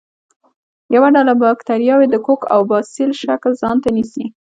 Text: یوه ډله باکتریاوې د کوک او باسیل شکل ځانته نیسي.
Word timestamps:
یوه 0.95 1.09
ډله 1.15 1.33
باکتریاوې 1.43 2.07
د 2.09 2.15
کوک 2.25 2.41
او 2.53 2.59
باسیل 2.71 3.09
شکل 3.23 3.51
ځانته 3.61 3.89
نیسي. 3.95 4.25